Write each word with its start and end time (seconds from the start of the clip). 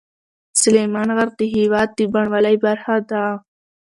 سلیمان 0.61 1.09
غر 1.17 1.29
د 1.39 1.41
هېواد 1.55 1.89
د 1.97 1.99
بڼوالۍ 2.13 2.55
برخه 2.65 2.95
ده. 3.09 3.23